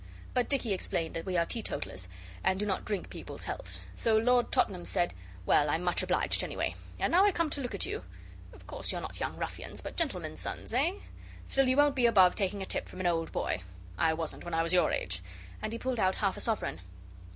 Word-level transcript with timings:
But 0.33 0.49
Dicky 0.49 0.73
explained 0.73 1.13
that 1.15 1.27
we 1.27 1.37
are 1.37 1.45
teetotallers, 1.45 2.07
and 2.43 2.59
do 2.59 2.65
not 2.65 2.85
drink 2.85 3.11
people's 3.11 3.43
healths. 3.43 3.81
So 3.93 4.17
Lord 4.17 4.51
Tottenham 4.51 4.83
said, 4.83 5.13
'Well, 5.45 5.69
I'm 5.69 5.83
much 5.83 6.01
obliged 6.01 6.43
any 6.43 6.57
way. 6.57 6.73
And 6.97 7.11
now 7.11 7.23
I 7.23 7.31
come 7.31 7.51
to 7.51 7.61
look 7.61 7.75
at 7.75 7.85
you 7.85 8.03
of 8.51 8.65
course, 8.65 8.91
you're 8.91 8.99
not 8.99 9.19
young 9.19 9.37
ruffians, 9.37 9.79
but 9.79 9.95
gentlemen's 9.95 10.39
sons, 10.39 10.73
eh? 10.73 10.93
Still, 11.45 11.67
you 11.67 11.77
won't 11.77 11.95
be 11.95 12.07
above 12.07 12.33
taking 12.33 12.63
a 12.63 12.65
tip 12.65 12.89
from 12.89 12.99
an 12.99 13.05
old 13.05 13.31
boy 13.31 13.61
I 13.95 14.13
wasn't 14.15 14.43
when 14.43 14.55
I 14.55 14.63
was 14.63 14.73
your 14.73 14.91
age,' 14.91 15.21
and 15.61 15.71
he 15.71 15.77
pulled 15.77 15.99
out 15.99 16.15
half 16.15 16.35
a 16.35 16.41
sovereign. 16.41 16.81